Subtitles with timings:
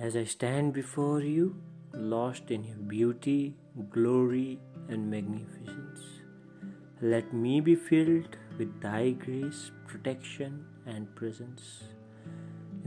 [0.00, 1.56] as I stand before you,
[1.92, 3.54] lost in your beauty,
[3.90, 6.00] glory, and magnificence.
[7.00, 11.82] Let me be filled with thy grace, protection, and presence.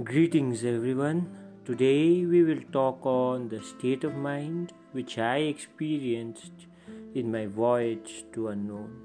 [0.03, 1.37] Greetings, everyone.
[1.65, 6.67] Today we will talk on the state of mind which I experienced
[7.13, 8.95] in my voyage to unknown.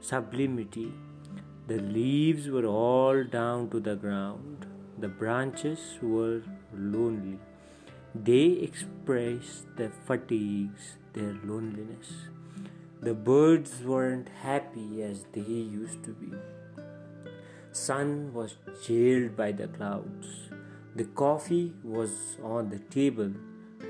[0.00, 0.92] Sublimity.
[1.66, 4.66] The leaves were all down to the ground.
[5.02, 6.42] The branches were
[6.72, 7.40] lonely.
[8.14, 12.10] They expressed their fatigues, their loneliness.
[13.00, 16.30] The birds weren't happy as they used to be.
[17.72, 18.54] Sun was
[18.86, 20.28] jailed by the clouds.
[20.94, 23.32] The coffee was on the table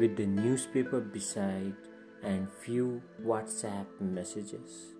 [0.00, 1.74] with the newspaper beside
[2.22, 4.94] and few WhatsApp messages.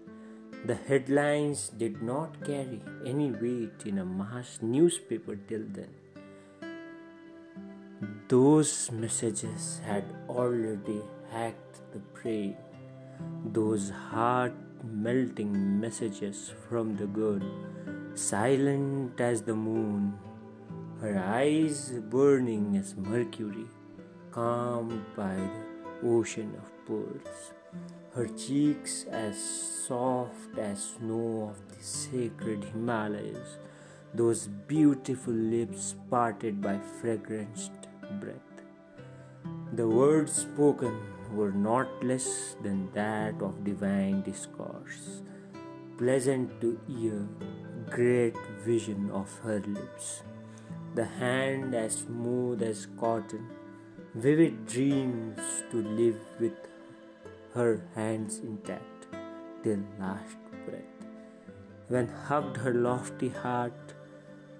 [0.65, 5.91] The headlines did not carry any weight in a mass newspaper till then.
[8.29, 12.57] Those messages had already hacked the brain
[13.53, 14.55] those heart
[14.85, 17.41] melting messages from the girl,
[18.15, 20.15] silent as the moon,
[21.01, 23.67] her eyes burning as mercury,
[24.31, 27.53] calmed by the ocean of pearls,
[28.15, 29.37] her cheeks as
[29.87, 33.57] soft as snow of the sacred Himalayas,
[34.15, 37.89] those beautiful lips parted by fragranced
[38.21, 38.37] breath.
[39.73, 41.01] The words spoken
[41.33, 45.23] were not less than that of divine discourse,
[45.97, 47.27] pleasant to ear,
[47.89, 50.23] great vision of her lips,
[50.95, 53.49] the hand as smooth as cotton,
[54.15, 56.72] vivid dreams to live with
[57.55, 59.07] her hands intact
[59.63, 60.83] till last breath.
[61.89, 63.95] When hugged her lofty heart,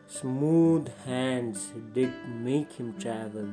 [0.07, 3.49] smooth hands did make him travel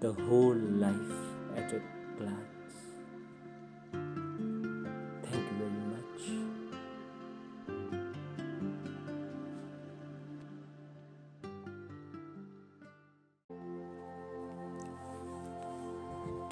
[0.00, 1.12] the whole life
[1.56, 1.82] at a
[2.18, 2.76] glance.
[5.22, 6.22] Thank you very much.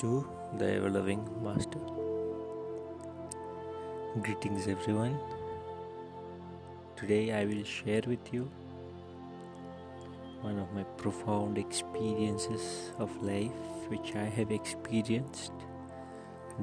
[0.00, 1.78] To the ever loving Master.
[4.21, 5.16] Greetings, everyone.
[6.97, 8.50] Today I will share with you
[10.41, 13.53] one of my profound experiences of life
[13.89, 15.53] which I have experienced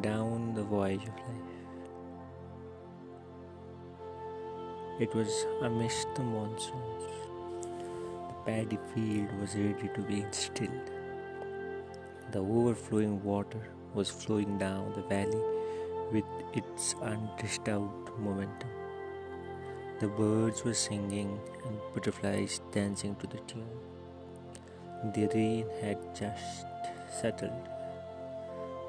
[0.02, 1.53] down the voyage of life.
[5.00, 7.03] It was amidst the monsoons.
[7.62, 10.92] The paddy field was ready to be instilled.
[12.31, 15.42] The overflowing water was flowing down the valley
[16.12, 18.70] with its undisturbed momentum.
[20.00, 23.66] The birds were singing and butterflies dancing to the tune.
[25.16, 26.66] The rain had just
[27.20, 27.68] settled.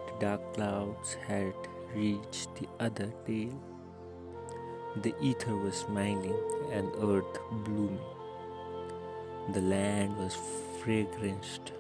[0.07, 1.55] The dark clouds had
[1.95, 3.59] reached the other tail.
[5.03, 6.37] The ether was smiling
[6.73, 7.99] and earth blooming.
[9.55, 10.37] The land was
[10.79, 11.73] fragranced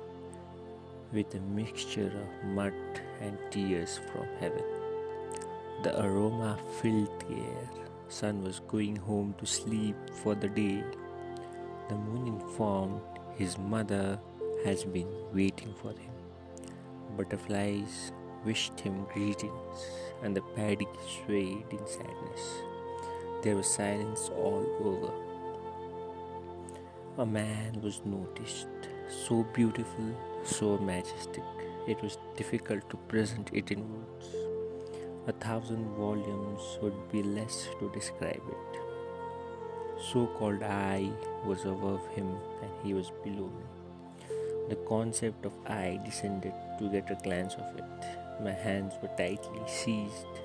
[1.12, 2.74] with a mixture of mud
[3.20, 4.64] and tears from heaven.
[5.82, 10.82] The aroma filled the air sun was going home to sleep for the day.
[11.88, 13.00] The moon informed
[13.36, 14.18] his mother
[14.64, 16.14] has been waiting for him.
[17.16, 18.12] Butterflies
[18.44, 19.86] wished him greetings,
[20.22, 20.88] and the paddy
[21.24, 22.62] swayed in sadness.
[23.42, 25.12] There was silence all over.
[27.18, 28.68] A man was noticed,
[29.26, 30.14] so beautiful,
[30.48, 31.44] so majestic,
[31.86, 34.28] it was difficult to present it in words.
[35.26, 38.80] A thousand volumes would be less to describe it.
[40.10, 41.10] So called I
[41.44, 42.28] was above him
[42.62, 44.28] and he was below me.
[44.70, 48.42] The concept of I descended to get a glance of it.
[48.42, 50.40] My hands were tightly seized.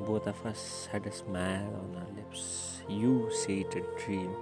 [0.00, 2.80] Both of us had a smile on our lips.
[2.88, 4.34] You say it a dream.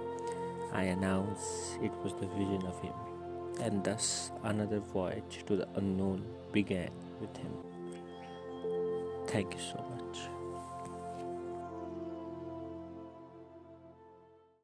[0.73, 2.93] I announce it was the vision of him.
[3.59, 7.51] And thus another voyage to the unknown began with him.
[9.27, 9.98] Thank you so much.